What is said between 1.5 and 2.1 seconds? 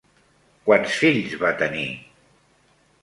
tenir?